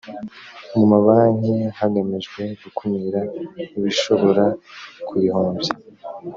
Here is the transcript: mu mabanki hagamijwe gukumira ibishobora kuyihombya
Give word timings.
mu 0.75 0.83
mabanki 0.91 1.55
hagamijwe 1.79 2.41
gukumira 2.61 3.19
ibishobora 3.77 4.45
kuyihombya 5.07 5.71